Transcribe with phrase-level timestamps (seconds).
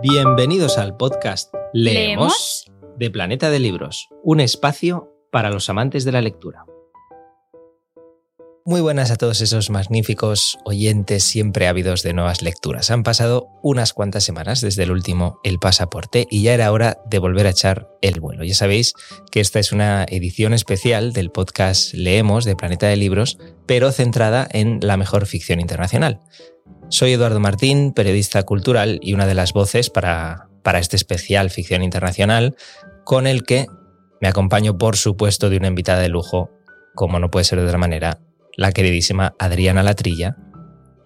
[0.00, 6.20] Bienvenidos al podcast Leemos, de Planeta de Libros, un espacio para los amantes de la
[6.20, 6.66] lectura.
[8.64, 12.92] Muy buenas a todos esos magníficos oyentes siempre ávidos de nuevas lecturas.
[12.92, 17.18] Han pasado unas cuantas semanas desde el último El Pasaporte y ya era hora de
[17.18, 18.44] volver a echar el vuelo.
[18.44, 18.92] Ya sabéis
[19.32, 24.46] que esta es una edición especial del podcast Leemos de Planeta de Libros, pero centrada
[24.52, 26.20] en la mejor ficción internacional.
[26.88, 31.82] Soy Eduardo Martín, periodista cultural y una de las voces para, para este especial ficción
[31.82, 32.56] internacional,
[33.04, 33.66] con el que
[34.20, 36.50] me acompaño, por supuesto, de una invitada de lujo,
[36.94, 38.18] como no puede ser de otra manera,
[38.56, 40.36] la queridísima Adriana Latrilla.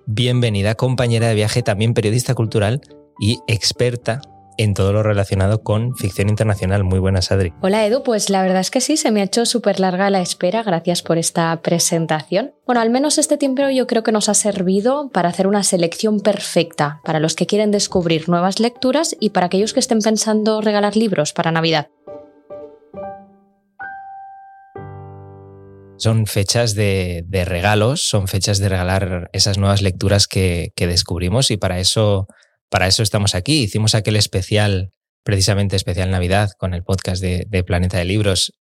[0.06, 2.80] Bienvenida, compañera de viaje, también periodista cultural
[3.20, 4.20] y experta
[4.58, 6.84] en todo lo relacionado con ficción internacional.
[6.84, 7.52] Muy buenas, Adri.
[7.60, 8.02] Hola, Edu.
[8.02, 10.62] Pues la verdad es que sí, se me ha hecho súper larga la espera.
[10.62, 12.54] Gracias por esta presentación.
[12.66, 16.20] Bueno, al menos este tiempo yo creo que nos ha servido para hacer una selección
[16.20, 20.96] perfecta para los que quieren descubrir nuevas lecturas y para aquellos que estén pensando regalar
[20.96, 21.88] libros para Navidad.
[26.02, 31.78] son fechas de, regalos, son fechas de regalar esas nuevas lecturas que, descubrimos y para
[31.78, 32.26] eso,
[32.72, 33.64] para eso estamos aquí.
[33.64, 38.54] Hicimos aquel especial, precisamente especial Navidad, con el podcast de, Planeta de Libros,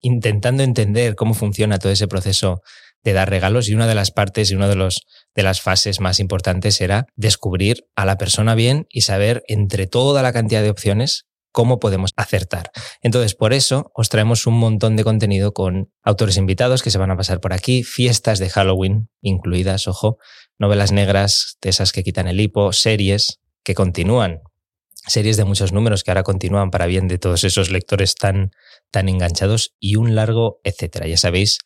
[0.00, 2.62] intentando entender cómo funciona todo ese proceso
[3.04, 5.02] de dar regalos y una de las partes y una de, los,
[5.36, 10.20] de las fases más importantes era descubrir a la persona bien y saber entre toda
[10.22, 12.72] la cantidad de opciones cómo podemos acertar.
[13.02, 17.12] Entonces, por eso os traemos un montón de contenido con autores invitados que se van
[17.12, 20.18] a pasar por aquí, fiestas de Halloween incluidas, ojo,
[20.58, 24.42] novelas negras, de esas que quitan el hipo, series que continúan,
[25.06, 28.52] series de muchos números que ahora continúan para bien de todos esos lectores tan,
[28.90, 31.06] tan enganchados y un largo etcétera.
[31.06, 31.58] Ya sabéis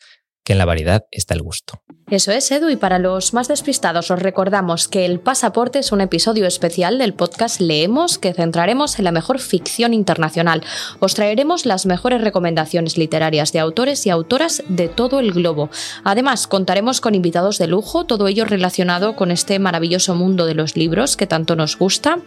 [0.49, 1.83] que en la variedad está el gusto.
[2.11, 6.01] Eso es, Edu, y para los más despistados os recordamos que El Pasaporte es un
[6.01, 10.63] episodio especial del podcast Leemos que centraremos en la mejor ficción internacional.
[11.01, 15.69] Os traeremos las mejores recomendaciones literarias de autores y autoras de todo el globo.
[16.03, 20.79] Además, contaremos con invitados de lujo, todo ello relacionado con este maravilloso mundo de los
[20.79, 22.20] libros que tanto nos gusta.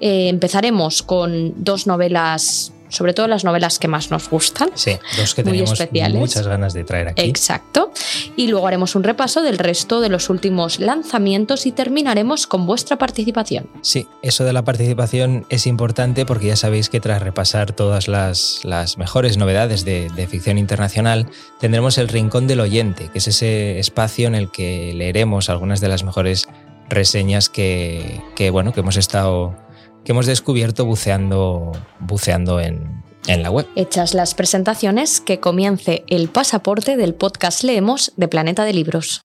[0.00, 4.70] Eh, empezaremos con dos novelas sobre todo las novelas que más nos gustan.
[4.74, 5.80] Sí, dos que tenemos
[6.12, 7.22] muchas ganas de traer aquí.
[7.22, 7.90] Exacto.
[8.36, 12.98] Y luego haremos un repaso del resto de los últimos lanzamientos y terminaremos con vuestra
[12.98, 13.68] participación.
[13.80, 18.60] Sí, eso de la participación es importante porque ya sabéis que tras repasar todas las,
[18.64, 21.28] las mejores novedades de, de ficción internacional,
[21.60, 25.88] tendremos el Rincón del Oyente, que es ese espacio en el que leeremos algunas de
[25.88, 26.46] las mejores
[26.88, 29.56] reseñas que, que bueno, que hemos estado
[30.04, 33.66] que hemos descubierto buceando, buceando en, en la web.
[33.76, 39.22] Hechas las presentaciones, que comience el pasaporte del podcast Leemos de Planeta de Libros.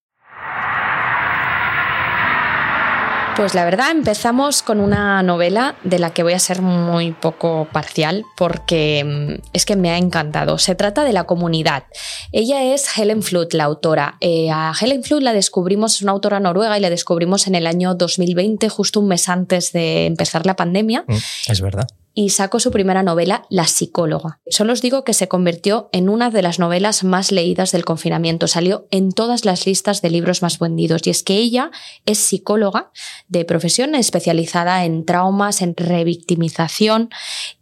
[3.37, 7.67] Pues la verdad empezamos con una novela de la que voy a ser muy poco
[7.71, 10.57] parcial porque mm, es que me ha encantado.
[10.57, 11.83] Se trata de La Comunidad.
[12.31, 14.17] Ella es Helen Flood, la autora.
[14.21, 17.67] Eh, a Helen Flood la descubrimos, es una autora noruega y la descubrimos en el
[17.67, 21.05] año 2020, justo un mes antes de empezar la pandemia.
[21.07, 21.87] Mm, es verdad
[22.19, 24.39] y sacó su primera novela, La psicóloga.
[24.49, 28.47] Solo os digo que se convirtió en una de las novelas más leídas del confinamiento.
[28.47, 31.05] Salió en todas las listas de libros más vendidos.
[31.05, 31.69] Y es que ella
[32.07, 32.89] es psicóloga
[33.27, 37.11] de profesión especializada en traumas, en revictimización.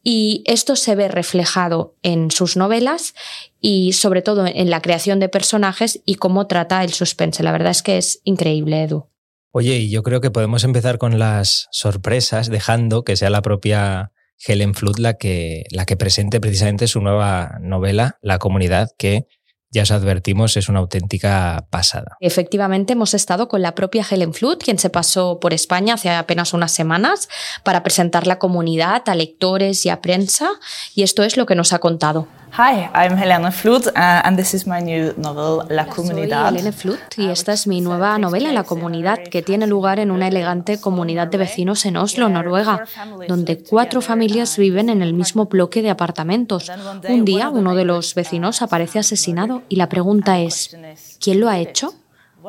[0.04, 3.14] Y esto se ve reflejado en sus novelas
[3.60, 7.44] y sobre todo en la creación de personajes y cómo trata el suspense.
[7.44, 9.10] La verdad es que es increíble, Edu.
[9.52, 14.14] Oye, y yo creo que podemos empezar con las sorpresas, dejando que sea la propia
[14.46, 19.28] Helen Flood la que, la que presente precisamente su nueva novela, La Comunidad, que
[19.72, 22.16] ya os advertimos, es una auténtica pasada.
[22.22, 26.54] Efectivamente, hemos estado con la propia Helen Flood, quien se pasó por España hace apenas
[26.54, 27.28] unas semanas
[27.64, 30.50] para presentar la comunidad a lectores y a prensa,
[30.96, 32.28] y esto es lo que nos ha contado.
[32.58, 36.52] Hi, I'm Helena Flut uh, and this is my new novel La Comunidad.
[36.52, 40.10] Soy Helena Flut y esta es mi nueva novela La Comunidad, que tiene lugar en
[40.10, 42.86] una elegante comunidad de vecinos en Oslo, Noruega,
[43.28, 46.72] donde cuatro familias viven en el mismo bloque de apartamentos.
[47.10, 50.78] Un día uno de los vecinos aparece asesinado y la pregunta es,
[51.20, 51.94] ¿quién lo ha hecho?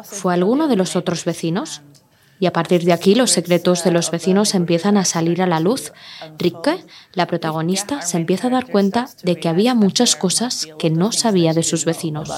[0.05, 1.82] ¿Fue alguno de los otros vecinos?
[2.38, 5.61] Y a partir de aquí los secretos de los vecinos empiezan a salir a la
[5.61, 5.93] luz.
[6.38, 6.85] Rikke,
[7.15, 11.55] la protagonista, se empieza a dar cuenta de que había muchas cosas que no sabía
[11.55, 12.31] de sus vecinos.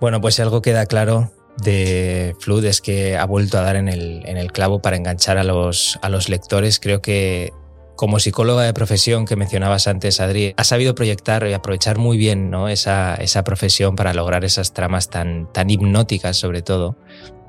[0.00, 1.32] Bueno, pues algo queda claro
[1.62, 5.38] de Flood es que ha vuelto a dar en el, en el clavo para enganchar
[5.38, 6.78] a los, a los lectores.
[6.78, 7.52] Creo que
[7.96, 12.48] como psicóloga de profesión que mencionabas antes, Adri, ha sabido proyectar y aprovechar muy bien
[12.48, 12.68] ¿no?
[12.68, 16.96] esa, esa profesión para lograr esas tramas tan, tan hipnóticas, sobre todo,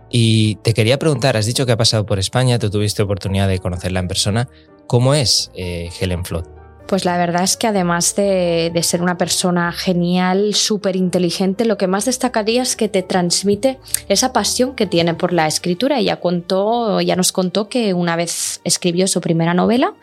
[0.09, 3.59] Y te quería preguntar, has dicho que ha pasado por España, tú tuviste oportunidad de
[3.59, 4.49] conocerla en persona.
[4.87, 6.58] ¿Cómo es eh, Helen Flood?
[6.89, 11.85] Pues la verdad es que además de, ser una persona genial, súper inteligente, lo que
[11.85, 13.77] más destacaría es que te transmite
[14.07, 15.99] esa pasión que tiene por la escritura.
[15.99, 19.93] Ella contó, ya nos contó que una vez escribió su primera novela,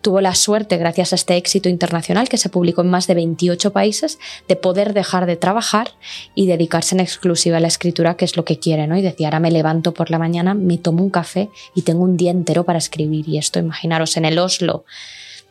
[0.00, 3.74] tuvo la suerte, gracias a este éxito internacional que se publicó en más de 28
[3.74, 5.90] países, de poder dejar de trabajar
[6.34, 8.96] y dedicarse en exclusiva a la escritura, que es lo que quiere, ¿no?
[8.96, 12.16] Y decía, ahora me levanto por la mañana, me tomo un café y tengo un
[12.16, 13.28] día entero para escribir.
[13.28, 14.86] Y esto, imaginaros, en el Oslo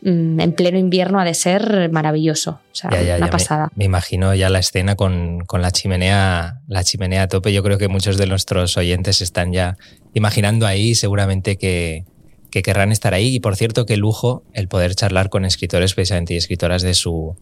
[0.01, 2.59] en pleno invierno ha de ser maravilloso.
[2.71, 3.69] O sea, una pasada.
[3.75, 7.51] Me, imagino ya la escena con, la chimenea, la chimenea a tope.
[7.53, 9.77] Yo creo que muchos de nuestros oyentes están ya
[10.13, 12.05] imaginando ahí, seguramente que,
[12.51, 13.35] que querrán estar ahí.
[13.35, 17.35] Y por cierto, qué lujo el poder charlar con escritores precisamente y escritoras de su,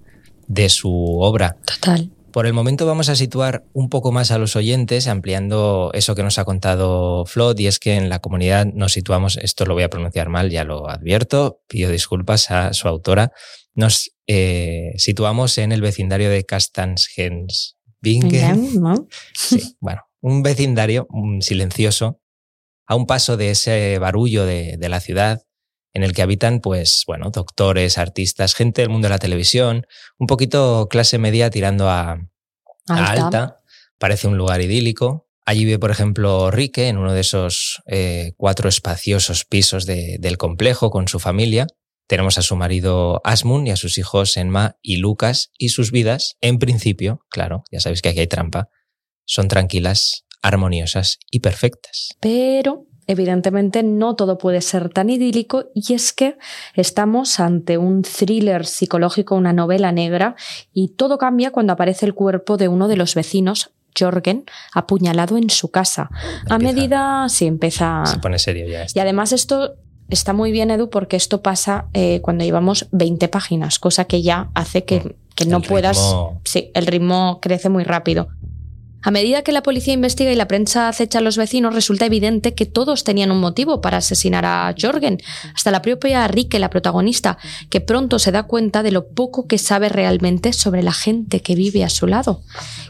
[0.48, 1.58] de su obra.
[1.66, 2.10] Total.
[2.32, 6.24] Por el momento vamos a situar un poco más a los oyentes, ampliando eso que
[6.24, 9.84] nos ha contado Flot, y es que en la comunidad nos situamos, esto lo voy
[9.84, 13.32] a pronunciar mal, ya lo advierto, pido disculpas a su autora,
[13.74, 17.78] nos eh, situamos en el vecindario de Castanshens.
[18.02, 19.08] ¿no?
[19.34, 21.08] Sí, bueno, un vecindario
[21.40, 22.22] silencioso,
[22.86, 25.47] a un paso de ese barullo de, de la ciudad,
[25.98, 29.88] en el que habitan, pues, bueno, doctores, artistas, gente del mundo de la televisión,
[30.20, 32.20] un poquito clase media tirando a,
[32.86, 33.62] alta.
[33.98, 35.28] Parece un lugar idílico.
[35.44, 40.92] Allí vive, por ejemplo, Rique en uno de esos eh, cuatro espaciosos pisos del complejo
[40.92, 41.66] con su familia.
[42.06, 46.38] Tenemos a su marido Asmun y a sus hijos Enma y Lucas y sus vidas,
[46.42, 48.70] en principio, claro, ya sabéis que aquí hay trampa,
[49.26, 52.10] son tranquilas, armoniosas y perfectas.
[52.20, 56.38] Pero evidentemente no todo puede ser tan idílico y es que
[56.76, 60.36] estamos ante un thriller psicológico, una novela negra
[60.74, 65.50] y todo cambia cuando aparece el cuerpo de uno de los vecinos, Jorgen, apuñalado en
[65.50, 66.10] su casa.
[66.50, 68.06] a medida, sí, empieza...
[68.06, 68.86] Se pone serio ya.
[68.94, 69.76] Y además esto
[70.10, 74.50] está muy bien, Edu, porque esto pasa eh, cuando llevamos 20 páginas, cosa que ya
[74.54, 75.14] hace que, mm.
[75.34, 76.16] que no puedas...
[76.44, 78.28] Sí, el ritmo crece muy rápido.
[79.08, 82.54] A medida que la policía investiga y la prensa acecha a los vecinos, resulta evidente
[82.56, 85.20] que todos tenían un motivo para asesinar a Jorgen,
[85.56, 87.38] hasta la propia Rike, la protagonista,
[87.70, 91.56] que pronto se da cuenta de lo poco que sabe realmente sobre la gente que
[91.56, 92.42] vive a su lado.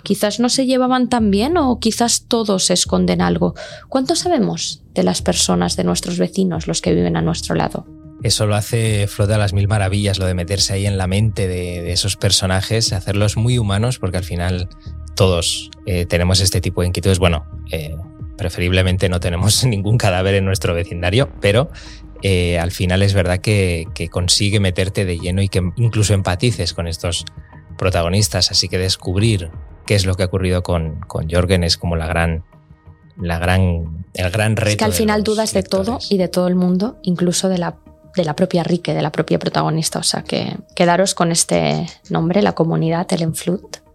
[0.01, 3.53] Quizás no se llevaban tan bien o quizás todos esconden algo.
[3.87, 7.85] ¿Cuánto sabemos de las personas, de nuestros vecinos, los que viven a nuestro lado?
[8.23, 11.47] Eso lo hace Flota a las mil maravillas, lo de meterse ahí en la mente
[11.47, 14.67] de, de, esos personajes, hacerlos muy humanos, porque al final
[15.17, 17.19] todos eh, tenemos este tipo de inquietudes.
[17.19, 17.97] Bueno, eh,
[18.37, 21.69] preferiblemente no tenemos ningún cadáver en nuestro vecindario, pero
[22.23, 26.87] eh, al final es verdad que, consigue meterte de lleno y que incluso empatices con
[26.87, 27.25] estos
[27.77, 28.51] protagonistas.
[28.51, 29.51] Así que descubrir
[29.85, 32.45] qué es lo que ha ocurrido con, con Jorgen es como la gran,
[33.19, 34.69] la gran, el gran reto.
[34.69, 37.75] Es que al final dudas de todo y de todo el mundo, incluso de la
[38.15, 39.99] de la propia Rique, de la propia protagonista.
[39.99, 43.86] O sea que quedaros con este nombre, la comunidad, el Enflut.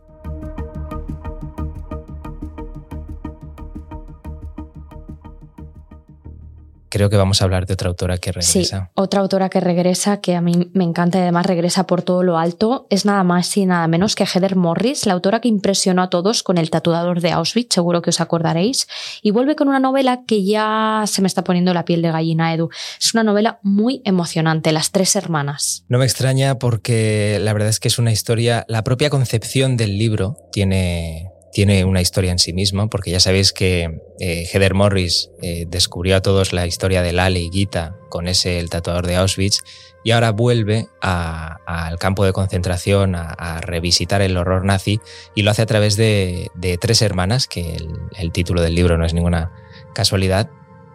[6.92, 8.52] Creo que vamos a hablar de otra autora que regresa.
[8.52, 12.22] Sí, otra autora que regresa, que a mí me encanta y además regresa por todo
[12.22, 16.02] lo alto, es nada más y nada menos que Heather Morris, la autora que impresionó
[16.02, 18.88] a todos con El tatuador de Auschwitz, seguro que os acordaréis,
[19.22, 22.52] y vuelve con una novela que ya se me está poniendo la piel de gallina,
[22.52, 22.68] Edu.
[23.00, 25.86] Es una novela muy emocionante, Las tres hermanas.
[25.88, 29.96] No me extraña porque la verdad es que es una historia, la propia concepción del
[29.96, 35.30] libro tiene tiene una historia en sí mismo, porque ya sabéis que eh, Heather Morris
[35.42, 39.16] eh, descubrió a todos la historia de Lale y Gita con ese el tatuador de
[39.16, 39.62] Auschwitz
[40.04, 45.00] y ahora vuelve al campo de concentración a, revisitar el horror nazi
[45.34, 47.76] y lo hace a través de, tres hermanas, que
[48.18, 49.52] el, título del libro no es ninguna
[49.94, 50.50] casualidad.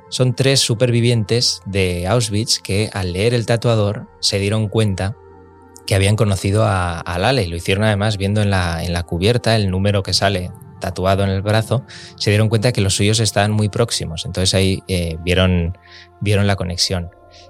[0.09, 5.15] Son tres supervivientes de Auschwitz que al leer el tatuador se dieron cuenta
[5.87, 9.55] que habían conocido a, Lale y lo hicieron además viendo en la, en la cubierta
[9.55, 11.83] el número que sale tatuado en el brazo,
[12.17, 14.25] se dieron cuenta que los suyos estaban muy próximos.
[14.25, 15.77] Entonces ahí eh, vieron,
[16.21, 17.09] vieron la conexión.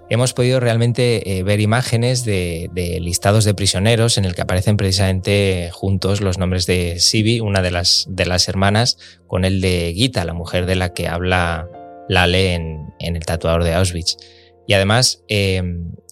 [0.10, 2.70] Hemos podido realmente eh, ver imágenes de,
[3.02, 7.72] listados de prisioneros en el que aparecen precisamente juntos los nombres de Sibi, una de
[7.72, 11.68] las, de las hermanas, con el de Gita, la mujer de la que habla
[12.08, 14.16] Lale en, en el tatuador de Auschwitz.
[14.66, 15.62] Y además, eh,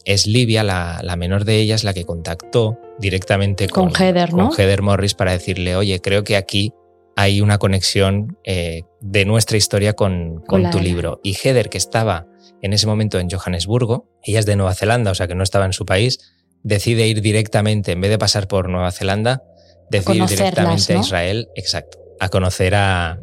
[0.06, 5.76] es Livia, la, menor de ellas, la que contactó directamente con, Heather, Morris para decirle,
[5.76, 6.72] oye, creo que aquí
[7.16, 11.20] hay una conexión eh, de nuestra historia con, tu libro.
[11.24, 12.28] Y Heather, que estaba
[12.62, 15.66] en ese momento en Johannesburgo, ella es de Nueva Zelanda, o sea que no estaba
[15.66, 16.20] en su país,
[16.64, 19.44] decide ir directamente, en vez de pasar por Nueva Zelanda,
[19.90, 23.20] decide ir directamente a Israel, exacto, a conocer a,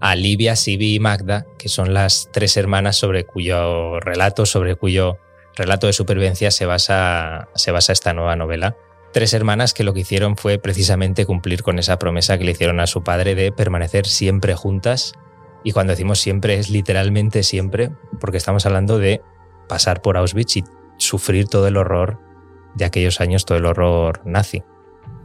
[0.00, 5.18] a Livia, Sibi y Magda, que son las tres hermanas sobre cuyo relato, sobre cuyo
[5.56, 8.76] relato de supervivencia se basa, se basa esta nueva novela.
[9.12, 12.80] Tres hermanas que lo que hicieron fue precisamente cumplir con esa promesa que le hicieron
[12.80, 15.14] a su padre de permanecer siempre juntas.
[15.64, 19.22] Y cuando decimos siempre es literalmente siempre, porque estamos hablando de
[19.68, 20.64] pasar por Auschwitz y
[20.98, 22.20] sufrir todo el horror
[22.74, 24.62] de aquellos años, todo el horror nazi.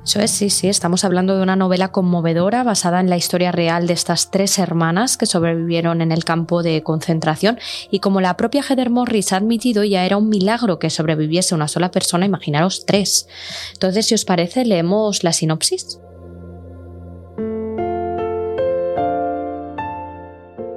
[0.04, 3.86] Eso es, sí, sí, estamos hablando de una novela conmovedora basada en la historia real
[3.86, 7.60] de estas tres hermanas que sobrevivieron en el campo de concentración
[7.92, 11.68] y como la propia Heather Morris ha admitido, ya era un milagro que sobreviviese una
[11.68, 13.28] sola persona, imaginaros tres.
[13.74, 16.00] Entonces, si os parece, leemos la sinopsis.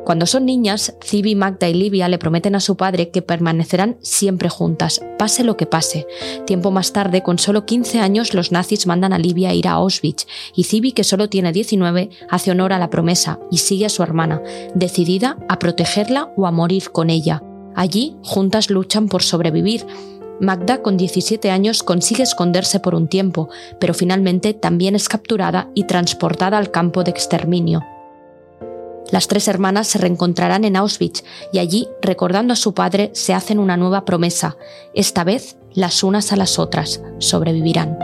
[0.04, 4.50] Cuando son niñas, Cibi, Magda y Livia le prometen a su padre que permanecerán siempre
[4.50, 6.06] juntas, pase lo que pase.
[6.44, 10.26] Tiempo más tarde, con solo 15 años, los nazis mandan a Livia ir a Auschwitz
[10.54, 14.02] y Cibi, que solo tiene 19, hace honor a la promesa y sigue a su
[14.02, 14.42] hermana,
[14.75, 17.42] decidida a protegerla o a morir con ella.
[17.75, 19.87] Allí, juntas luchan por sobrevivir.
[20.38, 23.49] Magda, con 17 años, consigue esconderse por un tiempo,
[23.80, 27.80] pero finalmente también es capturada y transportada al campo de exterminio.
[29.11, 33.58] Las tres hermanas se reencontrarán en Auschwitz y allí, recordando a su padre, se hacen
[33.58, 34.56] una nueva promesa.
[34.94, 37.99] Esta vez, las unas a las otras sobrevivirán.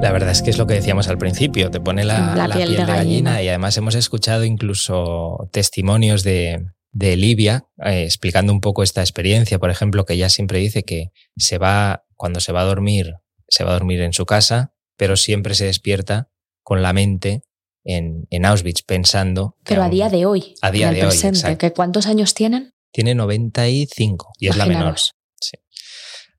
[0.00, 2.84] La verdad es que es lo que decíamos al principio, te pone la, piel, de,
[2.84, 9.00] gallina y además hemos escuchado incluso testimonios de, de Livia, eh, explicando un poco esta
[9.00, 13.14] experiencia, por ejemplo, que ella siempre dice que se va, cuando se va a dormir,
[13.48, 16.30] se va a dormir en su casa, pero siempre se despierta
[16.62, 17.42] con la mente
[17.84, 19.56] en, en Auschwitz, pensando.
[19.64, 20.54] Pero a día de hoy.
[20.60, 21.56] A día de presente, hoy.
[21.56, 22.74] Que ¿Cuántos años tienen?
[22.92, 24.98] Tiene 95 y es la menor.
[24.98, 25.58] Sí.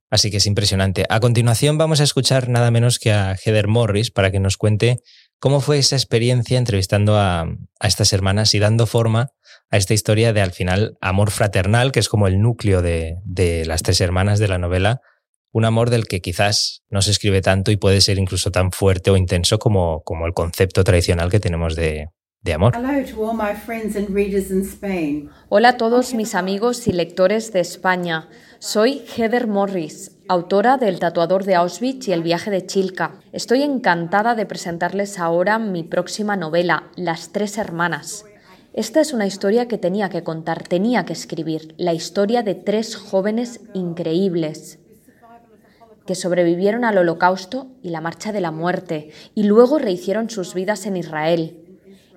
[0.09, 1.05] Así que es impresionante.
[1.09, 5.01] A continuación vamos a escuchar nada menos que a Heather Morris para que nos cuente
[5.39, 9.31] cómo fue esa experiencia entrevistando a, a estas hermanas y dando forma
[9.71, 13.65] a esta historia de al final amor fraternal, que es como el núcleo de, de
[13.65, 15.01] las tres hermanas de la novela,
[15.51, 19.11] un amor del que quizás no se escribe tanto y puede ser incluso tan fuerte
[19.11, 22.09] o intenso como, como el concepto tradicional que tenemos de,
[22.41, 22.75] de amor.
[25.49, 28.29] Hola a todos mis amigos y lectores de España.
[28.59, 33.19] Soy Heather Morris, autora del Tatuador de Auschwitz y el viaje de Chilka.
[33.31, 38.25] Estoy encantada de presentarles ahora mi próxima novela, Las Tres Hermanas.
[38.79, 42.95] Esta es una historia que tenía que contar, tenía que escribir, la historia de tres
[42.95, 44.79] jóvenes increíbles
[46.07, 50.85] que sobrevivieron al holocausto y la marcha de la muerte y luego rehicieron sus vidas
[50.85, 51.57] en Israel.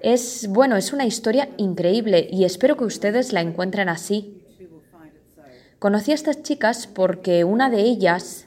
[0.02, 4.40] Es, bueno, es una historia increíble y espero que ustedes la encuentren así.
[5.80, 8.46] Conocí a estas chicas porque una de ellas,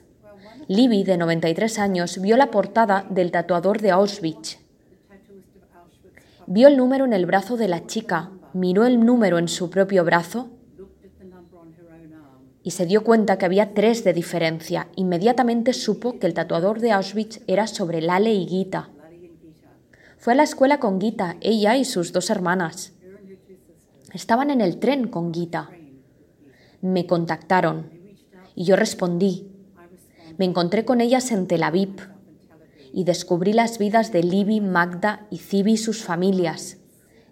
[0.69, 4.64] Libby, de 93 años, vio la portada del tatuador de Auschwitz
[6.47, 10.03] Vio el número en el brazo de la chica, miró el número en su propio
[10.03, 10.51] brazo
[12.61, 14.87] y se dio cuenta que había tres de diferencia.
[14.95, 18.89] Inmediatamente supo que el tatuador de Auschwitz era sobre Lale y Gita.
[20.17, 22.93] Fue a la escuela con Gita, ella y sus dos hermanas.
[24.13, 25.69] Estaban en el tren con Gita.
[26.81, 27.89] Me contactaron
[28.55, 29.51] y yo respondí.
[30.37, 32.14] Me encontré con ellas en Tel Aviv
[32.95, 36.77] y descubrí las vidas de Libby, Magda y Cibi y sus familias,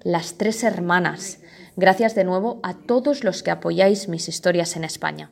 [0.03, 1.39] las tres hermanas.
[1.77, 5.31] Gracias de nuevo a todos los que apoyáis mis historias en España.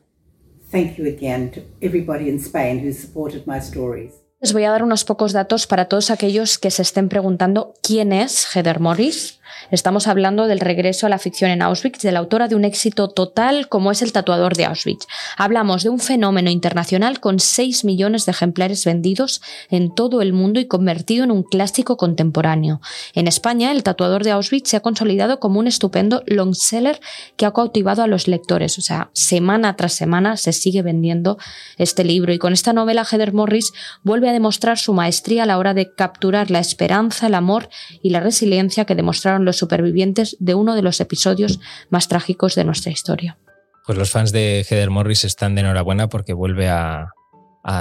[4.39, 8.13] Les voy a dar unos pocos datos para todos aquellos que se estén preguntando quién
[8.13, 9.40] es Heather Morris.
[9.69, 13.09] Estamos hablando del regreso a la ficción en Auschwitz de la autora de un éxito
[13.09, 15.07] total como es El tatuador de Auschwitz.
[15.37, 20.59] Hablamos de un fenómeno internacional con 6 millones de ejemplares vendidos en todo el mundo
[20.59, 22.81] y convertido en un clásico contemporáneo.
[23.13, 26.99] En España, El tatuador de Auschwitz se ha consolidado como un estupendo long seller
[27.37, 28.77] que ha cautivado a los lectores.
[28.77, 31.37] O sea, semana tras semana se sigue vendiendo
[31.77, 35.57] este libro y con esta novela Heather Morris vuelve a demostrar su maestría a la
[35.57, 37.69] hora de capturar la esperanza, el amor
[38.01, 42.63] y la resiliencia que demostraron los supervivientes de uno de los episodios más trágicos de
[42.63, 43.37] nuestra historia.
[43.85, 47.09] Pues los fans de Heather Morris están de enhorabuena porque vuelve a,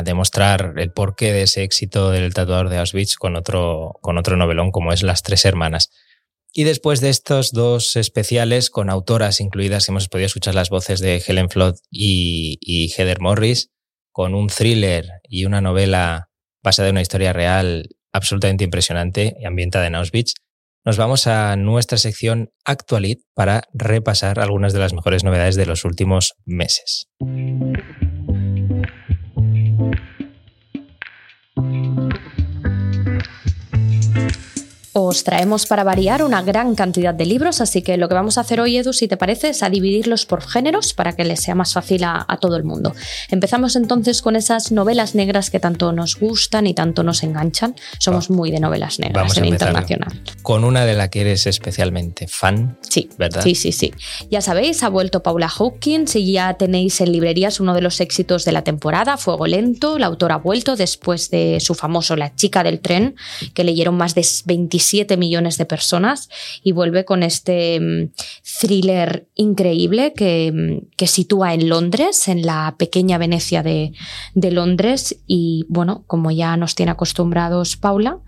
[0.05, 4.73] demostrar el porqué de ese éxito del tatuador de Auschwitz con otro, con otro novelón
[4.73, 5.91] como es Las Tres Hermanas.
[6.53, 11.23] Y después de estos dos especiales con autoras incluidas, hemos podido escuchar las voces de
[11.27, 13.71] Helen Flood y, y Heather Morris,
[14.13, 16.29] con un thriller y una novela
[16.63, 20.35] basada en una historia real absolutamente impresionante y ambientada en Auschwitz.
[20.85, 25.85] Nos vamos a nuestra sección Actualit para repasar algunas de las mejores novedades de los
[25.85, 27.07] últimos meses.
[35.03, 38.43] Os traemos para variar una gran cantidad de libros, así que lo que vamos a
[38.43, 41.55] hacer hoy, Edu, si te parece, es a dividirlos por géneros para que les sea
[41.55, 42.95] más fácil a, todo el mundo.
[43.31, 47.75] Empezamos entonces con esas novelas negras que tanto nos gustan y tanto nos enganchan.
[47.99, 50.23] Somos muy de novelas negras en internacional.
[50.43, 52.79] Con una de la que eres especialmente fan.
[52.83, 53.43] Sí, ¿verdad?
[53.43, 53.93] Sí, sí, sí.
[54.31, 58.45] Ya sabéis, ha vuelto Paula Hawkins y ya tenéis en librerías uno de los éxitos
[58.45, 59.99] de la temporada, Fuego Lento.
[59.99, 63.17] La autora ha vuelto después de su famoso La chica del tren,
[63.55, 66.29] que leyeron más de 25 7 millones de personas
[66.65, 68.11] y vuelve con este mm,
[68.61, 73.93] thriller increíble que, mm, que, sitúa en Londres, en la pequeña Venecia de,
[74.35, 75.21] Londres.
[75.27, 78.19] Y bueno, como ya nos tiene acostumbrados Paula,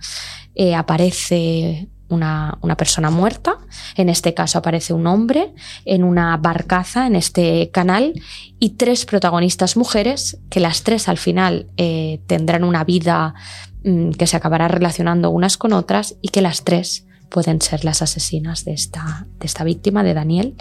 [0.54, 3.58] eh, aparece una, una, persona muerta,
[3.96, 5.54] en este caso aparece un hombre
[5.84, 8.12] en una barcaza en este canal
[8.60, 13.34] y tres protagonistas mujeres que las tres al final eh, tendrán una vida
[13.82, 18.64] que se acabará relacionando unas con otras y que las tres pueden ser las asesinas
[18.64, 20.54] de esta, de esta víctima, de Daniel.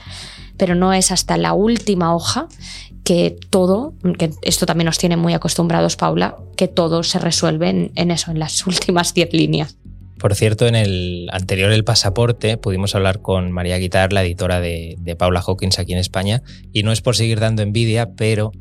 [0.57, 2.47] Pero no es hasta la última hoja
[3.03, 8.11] que todo, que esto también nos tiene muy acostumbrados, Paula, que todo se resuelve en,
[8.11, 9.77] eso, en las últimas diez líneas.
[10.17, 14.95] Por cierto, en el anterior El Pasaporte pudimos hablar con María Guitar, la editora de,
[14.99, 18.51] de Paula Hawkins aquí en España, y no es por seguir dando envidia, pero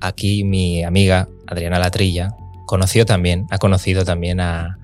[0.00, 2.34] aquí mi amiga Adriana Latrilla,
[2.66, 4.78] conoció también, ha conocido también a,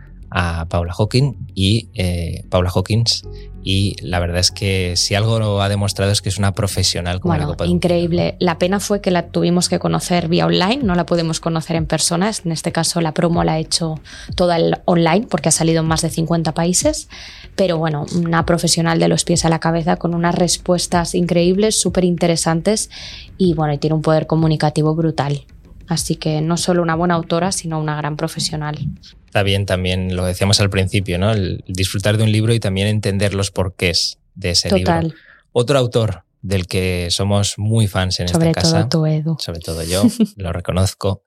[0.70, 3.22] Paula Hawkins y eh, Paula Hawkins
[3.64, 7.20] y la verdad es que si algo lo ha demostrado es que es una profesional
[7.20, 8.36] como bueno, increíble.
[8.40, 11.86] La pena fue que la tuvimos que conocer vía online, no la podemos conocer en
[11.86, 12.30] persona.
[12.44, 14.00] En este caso la promo la ha hecho
[14.34, 17.08] toda el online porque ha salido en más de 50 países.
[17.54, 22.04] Pero bueno, una profesional de los pies a la cabeza con unas respuestas increíbles, súper
[22.04, 22.90] interesantes
[23.38, 25.44] y bueno, y tiene un poder comunicativo brutal.
[25.88, 28.78] Así que no solo una buena autora, sino una gran profesional.
[29.26, 31.32] Está bien también, lo decíamos al principio, ¿no?
[31.32, 35.04] El disfrutar de un libro y también entender los porqués de ese Total.
[35.04, 35.18] libro.
[35.52, 38.70] Otro autor del que somos muy fans en esta casa.
[38.70, 39.36] Sobre todo Edu.
[39.38, 40.02] Sobre todo yo,
[40.36, 41.24] lo reconozco.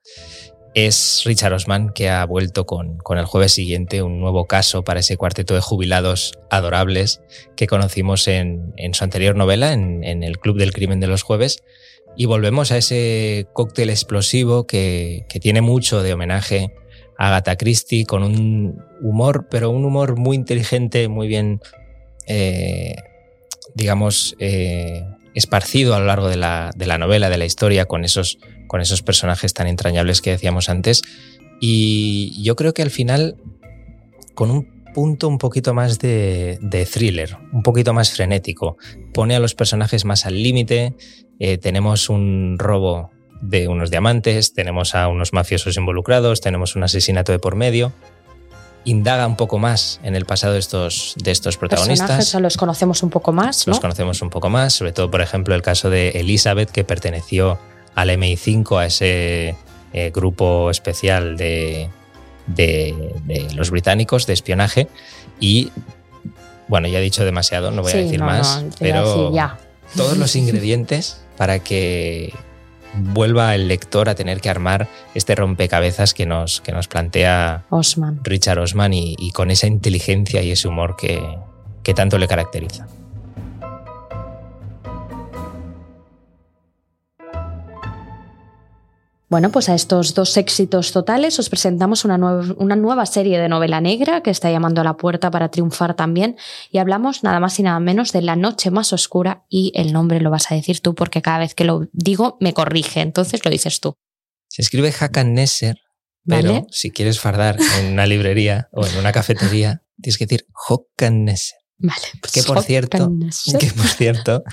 [0.75, 4.99] Es Richard Osman, que ha vuelto con, con, el jueves siguiente un nuevo caso para
[4.99, 7.21] ese cuarteto de jubilados adorables
[7.55, 11.23] que conocimos en, en su anterior novela, en, en El Club del Crimen de los
[11.23, 11.63] Jueves,
[12.17, 16.73] y volvemos a ese cóctel explosivo que, tiene mucho de homenaje
[17.17, 21.61] a Agatha Christie, con un humor, pero un humor muy inteligente, muy bien,
[22.27, 22.95] eh,
[23.73, 28.81] digamos, eh, esparcido a lo largo de la, novela, de la historia, con esos, con
[28.81, 31.01] esos personajes tan entrañables que decíamos antes.
[31.59, 33.35] Y yo creo que al final,
[34.33, 38.77] con un punto un poquito más de, de thriller, un poquito más frenético,
[39.13, 40.95] pone a los personajes más al límite,
[41.37, 47.33] eh, tenemos un robo de unos diamantes, tenemos a unos mafiosos involucrados, tenemos un asesinato
[47.33, 47.91] de por medio.
[48.85, 52.33] Indaga un poco más en el pasado de estos, de estos protagonistas.
[52.35, 53.67] los conocemos un poco más.
[53.67, 57.59] Los conocemos un poco más, sobre todo, por ejemplo, el caso de Elizabeth, que perteneció
[57.95, 59.57] al MI5, a ese
[59.91, 61.89] eh, grupo especial de,
[62.47, 64.87] de, los británicos de espionaje.
[65.39, 65.71] Y
[66.67, 69.31] bueno, ya he dicho demasiado, no voy a decir más, pero
[69.95, 72.33] todos los ingredientes para que
[72.97, 77.65] vuelva el lector a tener que armar este rompecabezas que nos, que nos plantea
[78.23, 82.87] Richard Osman y, con esa inteligencia y ese humor que tanto le caracteriza.
[89.35, 93.81] Bueno, pues a estos dos éxitos totales os presentamos una, una, nueva serie de novela
[93.81, 96.37] negra que está llamando a la puerta para triunfar también
[96.71, 100.21] y hablamos nada más y nada menos de La noche más oscura y el nombre
[100.21, 103.51] lo vas a decir tú porque cada vez que lo digo me corrige, entonces lo
[103.51, 103.97] dices tú.
[104.47, 105.81] Se escribe Hakan Nesser,
[106.25, 111.25] pero si quieres fardar en una librería o en una cafetería, tienes que decir Hakan
[111.25, 111.57] Nesser.
[111.77, 113.11] Vale, pues que por cierto,
[113.59, 114.43] que por cierto,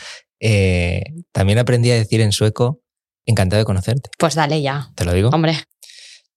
[0.40, 2.81] eh, también aprendí a decir en sueco
[3.26, 4.10] Encantado de conocerte.
[4.18, 4.90] Pues dale ya.
[4.94, 5.30] ¿Te lo digo?
[5.30, 5.64] Hombre.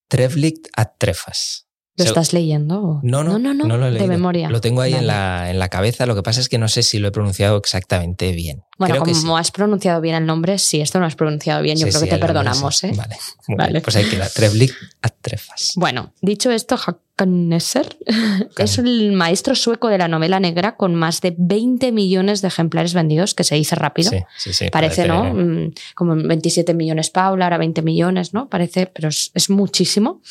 [0.07, 1.64] Treflict at trefas.
[1.97, 2.99] ¿Lo estás leyendo?
[3.03, 4.49] No, no, no, no, lo he de memoria.
[4.49, 6.84] Lo tengo ahí en, la, en la cabeza, lo que pasa es que no sé
[6.84, 8.63] si lo he pronunciado exactamente bien.
[8.77, 12.01] Bueno, como has pronunciado bien el nombre, si esto no has pronunciado bien, yo creo
[12.01, 12.84] que te perdonamos.
[12.84, 12.91] ¿eh?
[12.93, 13.15] Vale,
[13.47, 13.79] vale.
[13.79, 15.71] Pues ahí queda, Trevlik at trefas.
[15.77, 17.97] Bueno, dicho esto, Hakannesser
[18.58, 22.93] es el maestro sueco de la novela negra con más de 20 millones de ejemplares
[22.93, 24.12] vendidos, que se dice rápido.
[24.12, 24.69] Sí, sí, sí.
[24.69, 25.34] Parece, ¿no?
[25.34, 28.49] Mm, como 27 millones Paula, ahora 20 millones, ¿no?
[28.49, 30.21] Parece, pero es muchísimo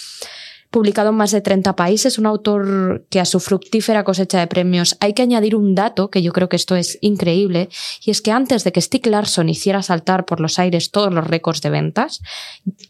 [0.75, 4.97] publicado en más de 30 países, un autor que a su fructífera cosecha de premios
[4.99, 7.69] hay que añadir un dato, que yo creo que esto es increíble,
[8.05, 11.25] y es que antes de que Stieg Larsson hiciera saltar por los aires todos los
[11.25, 12.23] récords de ventas,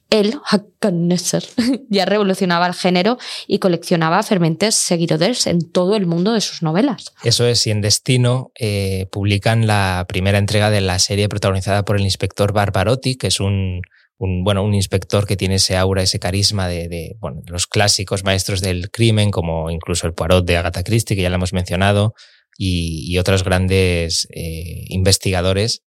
[0.09, 0.40] él,
[1.90, 7.12] ya revolucionaba el género y coleccionaba fermentes seguidores en todo el mundo de sus novelas.
[7.23, 11.97] Eso es, y en Destino eh, publican la primera entrega de la serie protagonizada por
[11.97, 13.83] el inspector Barbarotti, que es un,
[14.18, 19.31] bueno, un inspector que tiene ese aura, ese carisma de, los clásicos maestros del crimen,
[19.31, 22.14] como incluso el Poirot de Agatha Christie, que ya lo hemos mencionado,
[22.57, 25.83] y, otros grandes eh, investigadores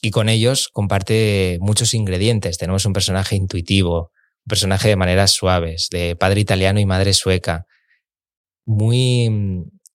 [0.00, 2.58] y con ellos comparte muchos ingredientes.
[2.58, 4.12] Tenemos un personaje intuitivo,
[4.44, 7.64] un personaje de maneras suaves, de padre italiano y madre sueca,
[8.66, 9.30] muy,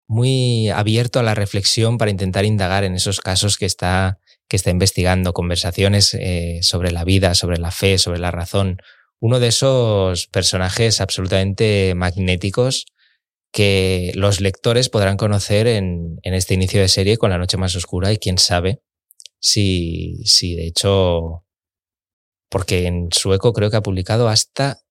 [0.07, 4.17] muy abierto a la reflexión para intentar indagar en esos casos que está,
[4.49, 8.81] que está investigando, conversaciones eh, sobre la vida, sobre la fe, sobre la razón.
[9.21, 12.85] Uno de esos personajes absolutamente magnéticos
[13.51, 17.75] que los lectores podrán conocer en, en este inicio de serie con La Noche Más
[17.75, 18.81] Oscura y quién sabe
[19.39, 21.45] Sí, sí, de hecho,
[22.49, 24.81] porque en sueco creo que ha publicado hasta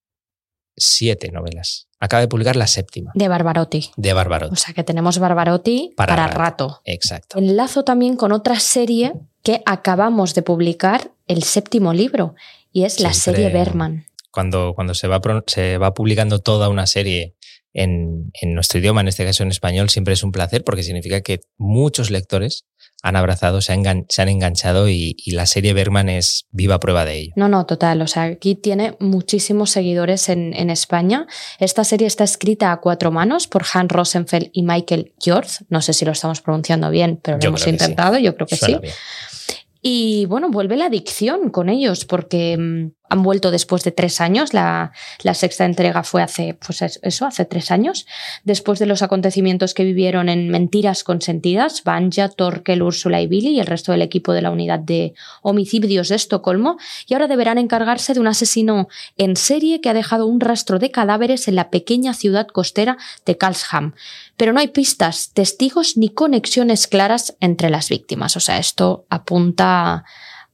[0.76, 1.88] siete novelas.
[2.00, 3.10] Acaba de publicar la séptima.
[3.14, 3.90] De Barbarotti.
[3.96, 4.52] De Barbarotti.
[4.52, 6.80] O sea que tenemos Barbarotti para, rato.
[6.84, 7.38] Exacto.
[7.38, 9.12] Enlazo también con otra serie
[9.48, 12.34] que acabamos de publicar, el séptimo libro,
[12.70, 14.04] y es la serie Berman.
[14.30, 17.34] Cuando, cuando se, va, se va publicando toda una serie
[17.72, 21.22] en, en, nuestro idioma, en este caso en español, siempre es un placer porque significa
[21.22, 22.66] que muchos lectores
[23.02, 27.18] han abrazado, se han, se han enganchado y, la serie Bergman es viva prueba de
[27.18, 27.32] ello.
[27.36, 28.02] No, no, total.
[28.02, 31.26] O sea, aquí tiene muchísimos seguidores en, en España.
[31.60, 35.64] Esta serie está escrita a cuatro manos por Han Rosenfeld y Michael George.
[35.68, 38.76] No sé si lo estamos pronunciando bien, pero lo hemos intentado, yo creo que sí.
[39.90, 44.52] Y bueno, vuelve la adicción con ellos porque mm, han vuelto después de tres años.
[44.54, 44.92] La,
[45.34, 48.06] sexta entrega fue hace, pues eso, hace tres años.
[48.44, 53.60] Después de los acontecimientos que vivieron en Mentiras Consentidas, Banja, Torkel, Úrsula y Billy y
[53.60, 56.78] el resto del equipo de la unidad de homicidios de Estocolmo.
[57.06, 60.90] Y ahora deberán encargarse de un asesino en serie que ha dejado un rastro de
[60.90, 63.94] cadáveres en la pequeña ciudad costera de Karlsham.
[64.36, 68.36] Pero no hay pistas, testigos ni conexiones claras entre las víctimas.
[68.36, 70.04] O sea, esto apunta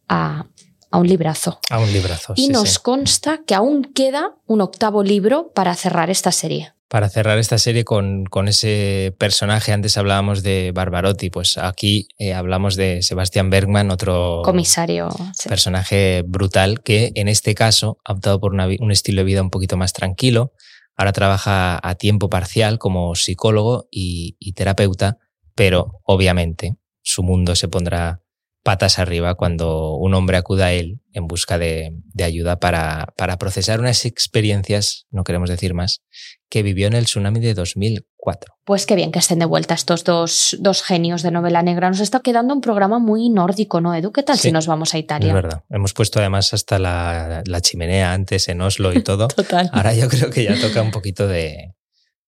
[0.09, 0.47] a
[0.95, 1.59] a un librazo.
[1.71, 2.35] A un librazo.
[2.37, 6.73] Y nos consta que aún queda un octavo libro para cerrar esta serie.
[6.89, 12.33] Para cerrar esta serie con, con ese personaje, antes hablábamos de Barbarotti, pues aquí eh,
[12.33, 15.09] hablamos de Sebastián Bergman, otro comisario.
[15.49, 19.77] Personaje brutal que en este caso ha optado por un estilo de vida un poquito
[19.77, 20.53] más tranquilo.
[20.97, 25.19] Ahora trabaja a tiempo parcial como psicólogo y terapeuta,
[25.57, 28.24] pero obviamente su mundo se pondrá
[28.65, 33.79] patas arriba cuando un hombre acuda a él en busca de, ayuda para, para, procesar
[33.79, 36.01] unas experiencias, no queremos decir más,
[36.49, 38.55] que vivió en el tsunami de 2004.
[38.65, 41.91] Pues qué bien que estén de vuelta estos dos, dos genios de novela negra.
[41.91, 44.13] Nos está quedando un programa muy nórdico, ¿no, Edu?
[44.13, 45.29] ¿Qué tal si nos vamos a Italia?
[45.29, 45.65] Es verdad.
[45.69, 49.29] Hemos puesto además hasta la, la chimenea antes en Oslo y todo.
[49.37, 49.69] Total.
[49.73, 51.75] Ahora yo creo que ya toca un poquito de...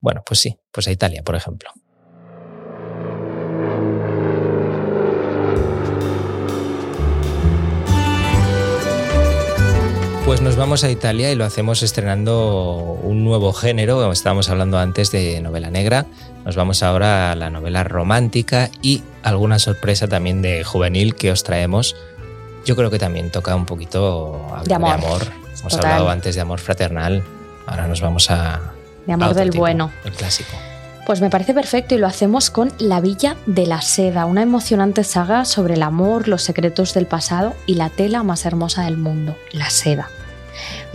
[0.00, 1.70] Bueno, pues sí, pues a Italia, por ejemplo.
[10.26, 14.10] Pues nos vamos a Italia y lo hacemos estrenando un nuevo género.
[14.10, 16.06] Estábamos hablando antes de novela negra.
[16.44, 21.44] Nos vamos ahora a la novela romántica y alguna sorpresa también de juvenil que os
[21.44, 21.94] traemos.
[22.64, 25.22] Yo creo que también toca un poquito de amor.
[25.60, 27.22] Hemos hablado antes de amor fraternal.
[27.64, 28.72] Ahora nos vamos a.
[29.06, 29.92] De amor del bueno.
[30.04, 30.56] El clásico.
[31.06, 35.04] Pues me parece perfecto y lo hacemos con La Villa de la Seda, una emocionante
[35.04, 39.38] saga sobre el amor, los secretos del pasado y la tela más hermosa del mundo,
[39.52, 40.10] la seda.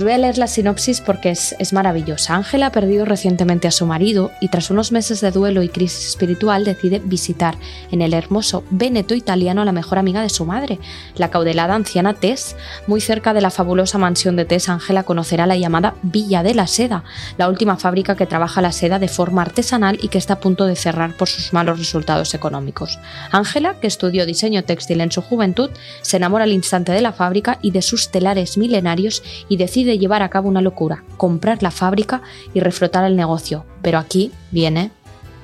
[0.02, 2.36] Voy a leer la sinopsis porque es, maravillosa.
[2.36, 6.10] Ángela ha perdido recientemente a su marido y tras unos meses de duelo y crisis
[6.10, 7.56] espiritual decide visitar
[7.92, 10.80] en el hermoso Veneto italiano a la mejor amiga de su madre,
[11.16, 12.56] la caudelada anciana Tess.
[12.88, 16.66] Muy cerca de la fabulosa mansión de Tess, Ángela conocerá la llamada Villa de la
[16.66, 17.04] Seda,
[17.38, 20.66] la última fábrica que trabaja la seda de forma artesanal y que está a punto
[20.66, 22.98] de cerrar por sus malos resultados económicos.
[23.32, 25.70] Ángela, que estudió diseño textil en su juventud,
[26.02, 30.22] se enamora al instante de la fábrica y de sus telares milenarios y decide llevar
[30.22, 32.22] a cabo una locura, comprar la fábrica
[32.54, 33.66] y reflotar el negocio.
[33.82, 34.92] Pero aquí viene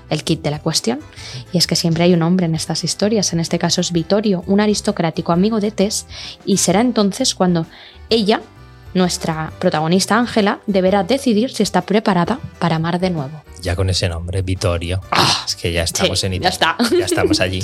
[0.09, 0.99] el kit de la cuestión.
[1.51, 4.43] Y es que siempre hay un hombre en estas historias, en este caso es Vittorio,
[4.47, 6.05] un aristocrático amigo de Tess,
[6.45, 7.65] y será entonces cuando
[8.09, 8.41] ella,
[8.93, 13.43] nuestra protagonista Ángela, deberá decidir si está preparada para amar de nuevo.
[13.61, 15.01] Ya con ese nombre, Vittorio.
[15.11, 16.49] Ah, es que ya estamos en Italia.
[16.49, 16.95] Ya está.
[16.97, 17.61] Ya estamos allí.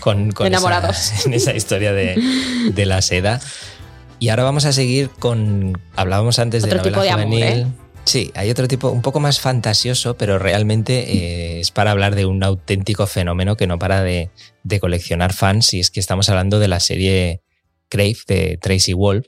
[0.00, 1.26] Con, Enamorados.
[1.26, 2.16] en esa historia de,
[2.72, 3.40] de la seda.
[4.22, 5.82] Y ahora vamos a seguir con.
[5.96, 7.42] Hablábamos antes Otro de novela tipo de juvenil.
[7.42, 7.66] Amor, ¿eh?
[8.04, 12.24] Sí, hay otro tipo un poco más fantasioso, pero realmente eh, es para hablar de
[12.24, 14.30] un auténtico fenómeno que no para de,
[14.62, 17.42] de, coleccionar fans y es que estamos hablando de la serie
[17.88, 19.26] Crave de Tracy Wolf.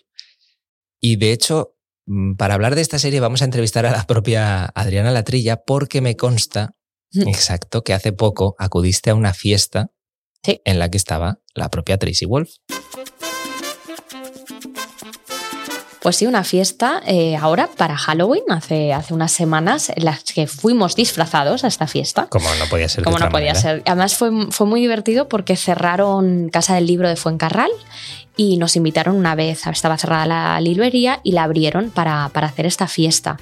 [1.01, 1.75] Y de hecho,
[2.07, 6.03] mm, para hablar de esta serie vamos a entrevistar a la propia Adriana Latrilla porque
[6.03, 6.77] me consta,
[7.13, 9.91] exacto, que hace poco acudiste a una fiesta
[10.45, 12.51] en la que estaba la propia Tracy Wolf.
[16.05, 20.47] Pues sí, una fiesta eh, ahora para Halloween, hace, hace unas semanas, en las que
[20.47, 22.27] fuimos disfrazados a esta fiesta.
[22.29, 23.05] Como no podía ser.
[23.05, 23.83] Como no podía ser.
[23.87, 27.71] Además fue, fue muy divertido porque cerraron Casa del Libro de Fuencarral
[28.37, 32.67] y nos invitaron una vez, estaba cerrada la librería y la abrieron para, para hacer
[32.67, 33.39] esta fiesta.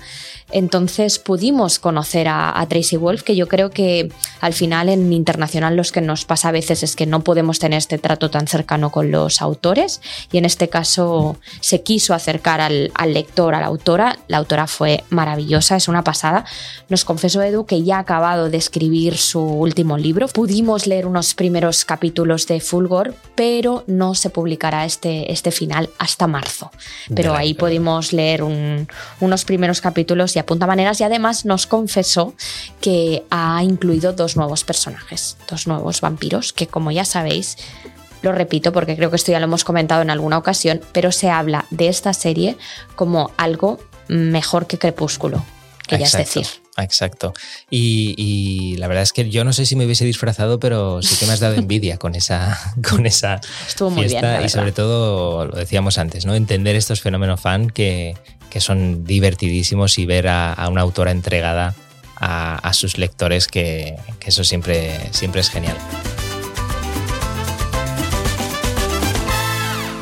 [0.52, 4.10] Entonces pudimos conocer a, a, Tracy Wolf, que yo creo que
[4.40, 7.78] al final en internacional los que nos pasa a veces es que no podemos tener
[7.78, 12.92] este trato tan cercano con los autores y en este caso se quiso acercar al,
[12.94, 14.18] al lector, a la autora.
[14.28, 16.44] La autora fue maravillosa, es una pasada.
[16.88, 20.28] Nos confesó Edu que ya ha acabado de escribir su último libro.
[20.28, 26.26] Pudimos leer unos primeros capítulos de Fulgor, pero no se publicará este, este final hasta
[26.26, 26.70] marzo.
[27.14, 28.88] Pero ahí pudimos leer un,
[29.20, 32.34] unos primeros capítulos y apunta maneras y además nos confesó
[32.80, 37.56] que ha incluido dos nuevos personajes, dos nuevos vampiros que como ya sabéis,
[38.22, 41.30] lo repito porque creo que esto ya lo hemos comentado en alguna ocasión, pero se
[41.30, 42.56] habla de esta serie
[42.94, 45.44] como algo mejor que Crepúsculo,
[45.86, 46.46] que ya es decir.
[46.78, 47.34] Exacto.
[47.68, 51.16] Y, y, la verdad es que yo no sé si me hubiese disfrazado, pero sí
[51.16, 54.32] que me has dado envidia con esa, con esa Estuvo muy fiesta.
[54.32, 54.46] bien.
[54.46, 56.34] y sobre todo, lo decíamos antes, ¿no?
[56.34, 58.16] Entender estos fenómenos fan que,
[58.52, 61.74] que son divertidísimos y ver a, a una autora entregada
[62.16, 65.76] a, a sus lectores, que, que, eso siempre, siempre es genial.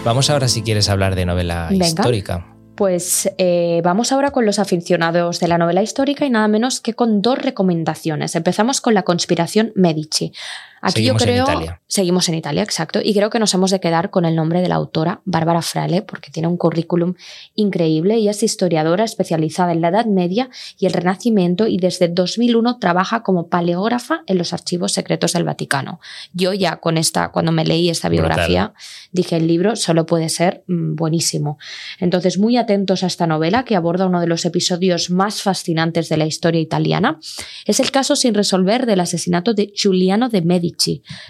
[0.05, 1.87] Vamos ahora, si quieres, hablar de novela Venga.
[1.87, 2.47] histórica.
[2.75, 6.95] Pues eh, vamos ahora con los aficionados de la novela histórica y nada menos que
[6.95, 8.35] con dos recomendaciones.
[8.35, 10.33] Empezamos con la conspiración Medici.
[10.81, 11.47] Aquí seguimos yo creo.
[11.47, 11.81] En Italia.
[11.87, 13.01] Seguimos en Italia, exacto.
[13.03, 16.03] Y creo que nos hemos de quedar con el nombre de la autora, Bárbara Frale,
[16.03, 17.15] porque tiene un currículum
[17.55, 18.15] increíble.
[18.15, 23.23] Ella es historiadora especializada en la Edad Media y el Renacimiento y desde 2001 trabaja
[23.23, 26.01] como paleógrafa en los archivos secretos del Vaticano.
[26.33, 28.83] Yo ya con esta, cuando me leí esta biografía, Brutal.
[29.13, 31.59] dije el libro solo puede ser mm, buenísimo.
[31.99, 36.17] Entonces, muy atentos a esta novela que aborda uno de los episodios más fascinantes de
[36.17, 37.19] la historia italiana.
[37.67, 40.70] Es el caso sin resolver del asesinato de Giuliano de Medici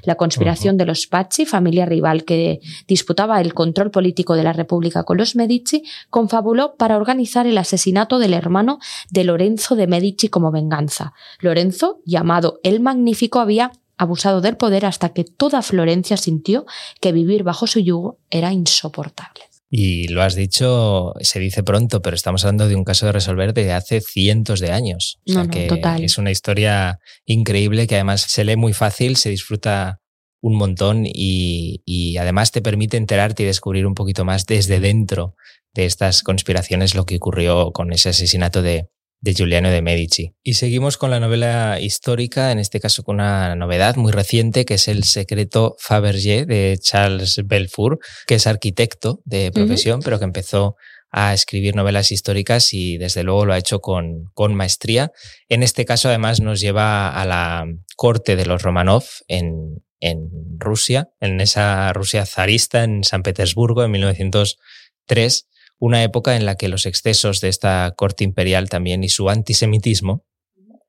[0.05, 0.79] la conspiración uh -huh.
[0.81, 5.37] de los Pazzi, familia rival que disputaba el control político de la República con los
[5.37, 8.79] Medici, confabuló para organizar el asesinato del hermano
[9.11, 11.13] de Lorenzo de Medici como venganza.
[11.41, 16.65] Lorenzo, llamado el Magnífico, había abusado del poder hasta que toda Florencia sintió
[17.01, 19.50] que vivir bajo su yugo era insoportable.
[19.73, 23.55] Y lo has dicho, se dice pronto, pero estamos hablando de un caso de resolver
[23.55, 25.21] de hace cientos de años.
[25.29, 26.03] O sea no, no, que total.
[26.03, 30.01] es una historia increíble que además se lee muy fácil, se disfruta
[30.43, 35.37] un montón y, y, además te permite enterarte y descubrir un poquito más desde dentro
[35.75, 38.89] de estas conspiraciones lo que ocurrió con ese asesinato de,
[39.21, 40.33] de Giuliano de Medici.
[40.43, 44.75] Y seguimos con la novela histórica, en este caso con una novedad muy reciente, que
[44.75, 50.05] es El secreto Fabergé de Charles Belfour, que es arquitecto de profesión, uh -huh.
[50.05, 50.77] pero que empezó
[51.11, 55.11] a escribir novelas históricas y desde luego lo ha hecho con, con maestría.
[55.49, 61.09] En este caso además nos lleva a la corte de los Romanov en, en Rusia,
[61.21, 65.47] en esa Rusia zarista, en San Petersburgo, en 1903
[65.81, 70.25] una época en la que los excesos de esta corte imperial también y su antisemitismo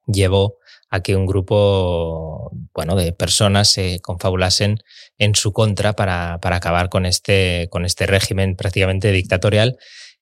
[0.06, 0.58] llevó
[0.90, 4.80] a que un grupo bueno, de personas se confabulasen
[5.18, 9.78] en su contra para, para acabar con este, con este régimen prácticamente dictatorial.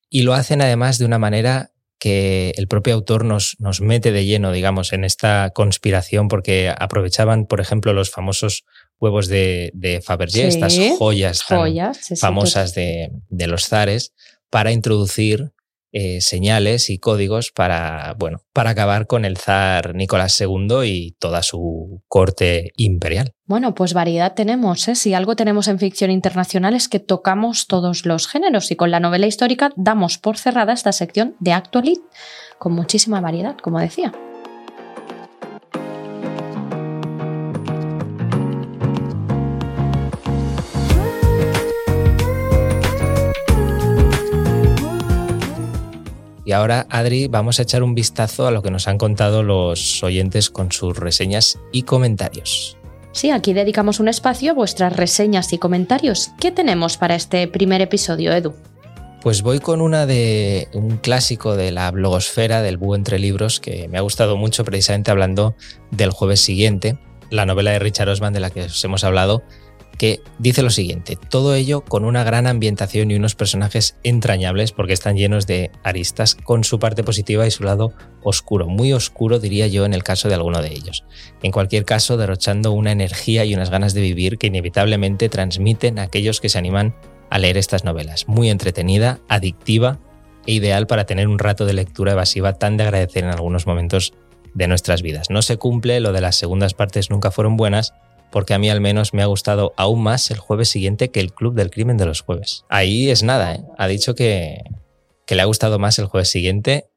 [0.08, 4.24] Y lo hacen además de una manera que el propio autor nos, nos mete de
[4.24, 8.64] lleno, digamos, en esta conspiración, porque aprovechaban, por ejemplo, los famosos
[9.00, 14.14] huevos de, de Fabergé, sí, estas joyas, joyas sí, famosas de, de los zares,
[14.50, 15.52] para introducir
[15.92, 21.42] eh, señales y códigos para, bueno, para acabar con el zar Nicolás II y toda
[21.42, 23.32] su corte imperial.
[23.46, 24.86] Bueno, pues variedad tenemos.
[24.86, 24.94] ¿eh?
[24.94, 29.00] Si algo tenemos en ficción internacional es que tocamos todos los géneros y con la
[29.00, 32.00] novela histórica damos por cerrada esta sección de Actualit
[32.58, 34.12] con muchísima variedad, como decía.
[46.50, 50.02] Y ahora, Adri, vamos a echar un vistazo a lo que nos han contado los
[50.02, 52.76] oyentes con sus reseñas y comentarios.
[53.12, 56.32] Sí, aquí dedicamos un espacio a vuestras reseñas y comentarios.
[56.40, 58.52] ¿Qué tenemos para este primer episodio, Edu?
[59.22, 63.86] Pues voy con una de un clásico de la blogosfera del búho entre libros que
[63.86, 65.54] me ha gustado mucho precisamente hablando
[65.92, 66.98] del jueves siguiente,
[67.30, 69.44] la novela de Richard Osman de la que os hemos hablado,
[70.00, 74.94] que dice lo siguiente, todo ello con una gran ambientación y unos personajes entrañables porque
[74.94, 79.66] están llenos de aristas con su parte positiva y su lado oscuro, muy oscuro diría
[79.66, 81.04] yo en el caso de alguno de ellos.
[81.42, 86.04] En cualquier caso, derrochando una energía y unas ganas de vivir que inevitablemente transmiten a
[86.04, 86.94] aquellos que se animan
[87.28, 88.26] a leer estas novelas.
[88.26, 89.98] Muy entretenida, adictiva
[90.46, 94.14] e ideal para tener un rato de lectura evasiva tan de agradecer en algunos momentos
[94.54, 95.28] de nuestras vidas.
[95.28, 97.92] No se cumple, lo de las segundas partes nunca fueron buenas,
[98.30, 101.32] porque a mí al menos me ha gustado aún más el jueves siguiente que el
[101.32, 102.64] Club del Crimen de los jueves.
[102.68, 103.64] Ahí es nada, ¿eh?
[103.78, 104.62] ha dicho que,
[105.26, 106.88] que le ha gustado más el jueves siguiente,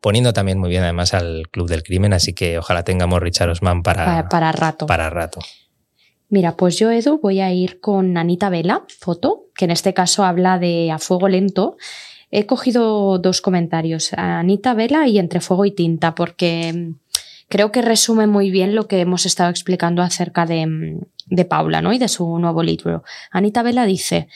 [0.00, 3.82] poniendo también muy bien además al Club del Crimen, así que ojalá tengamos Richard Osman
[3.82, 4.86] para, para, para rato.
[4.86, 5.40] Para rato.
[6.30, 10.24] Mira, pues yo, Edu, voy a ir con Anita Vela, foto, que en este caso
[10.24, 11.76] habla de A Fuego Lento.
[12.30, 16.92] He cogido dos comentarios, Anita Vela y Entre Fuego y Tinta, porque
[17.48, 21.82] creo que resume muy bien lo que hemos estado explicando acerca de, mm, de Paula
[21.82, 21.92] ¿no?
[21.92, 23.02] y de su nuevo libro.
[23.30, 24.28] Anita Vela dice,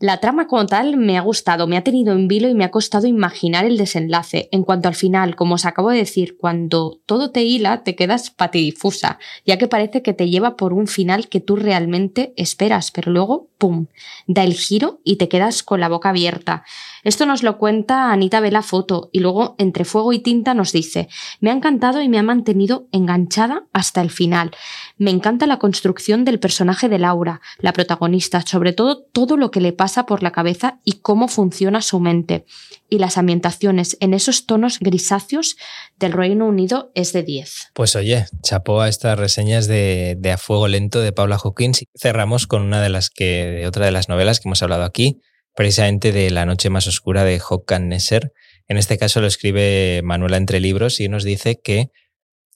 [0.00, 2.70] la trama como tal me ha gustado, me ha tenido en vilo y me ha
[2.70, 4.48] costado imaginar el desenlace.
[4.52, 8.30] En cuanto al final, como os acabo de decir, cuando todo te hila, te quedas
[8.30, 13.10] patidifusa, ya que parece que te lleva por un final que tú realmente esperas, pero
[13.10, 13.86] luego, ¡pum!,
[14.28, 16.62] da el giro y te quedas con la boca abierta.
[17.08, 21.08] Esto nos lo cuenta Anita Vela Foto y luego entre fuego y tinta nos dice,
[21.40, 24.50] me ha encantado y me ha mantenido enganchada hasta el final.
[24.98, 29.62] Me encanta la construcción del personaje de Laura, la protagonista, sobre todo todo lo que
[29.62, 32.44] le pasa por la cabeza y cómo funciona su mente.
[32.90, 35.56] Y las ambientaciones en esos tonos grisáceos
[35.98, 37.70] del Reino Unido es de 10.
[37.72, 41.86] Pues oye, chapó a estas reseñas de, de A Fuego Lento de Paula Hawkins.
[41.98, 45.22] Cerramos con una de las que, otra de las novelas que hemos hablado aquí,
[45.58, 48.32] precisamente de La noche más oscura de Håkan Nesser.
[48.68, 51.90] En este caso lo escribe Manuela Entre Libros y nos dice que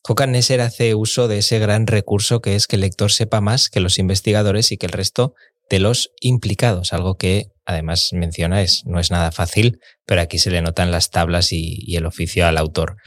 [0.08, 3.70] Håkan Nesser hace uso de ese gran recurso que es que el lector sepa más
[3.70, 5.34] que los investigadores y que el resto
[5.68, 10.52] de los implicados, algo que además menciona es no es nada fácil, pero aquí se
[10.52, 12.98] le notan las tablas y, y el oficio al autor.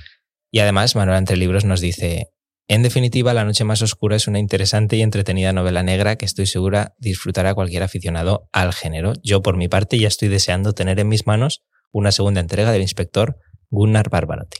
[0.52, 2.34] Y además Manuela Entre Libros nos dice,
[2.68, 6.48] en definitiva, La Noche Más Oscura es una interesante y entretenida novela negra que estoy
[6.48, 9.14] segura disfrutará cualquier aficionado al género.
[9.22, 12.82] Yo, por mi parte, ya estoy deseando tener en mis manos una segunda entrega del
[12.82, 13.38] inspector
[13.70, 14.58] Gunnar Barbarotti.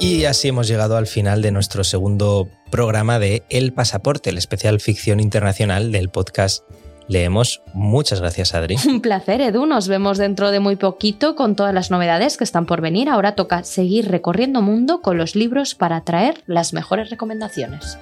[0.00, 4.80] Y así hemos llegado al final de nuestro segundo programa de El Pasaporte, el especial
[4.80, 6.64] ficción internacional del podcast
[7.08, 7.62] leemos.
[7.74, 8.76] Muchas gracias, Adri.
[8.86, 9.66] Un placer, Edu.
[9.66, 13.08] Nos vemos dentro de muy poquito con todas las novedades que están por venir.
[13.08, 17.98] Ahora toca seguir recorriendo mundo con los libros para traer las mejores recomendaciones.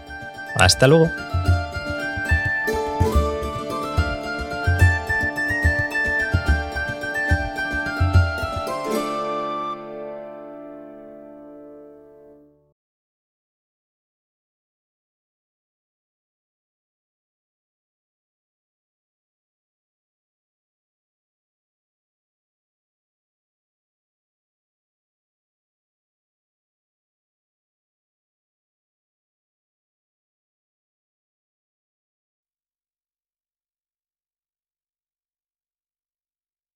[0.54, 1.08] Hasta luego.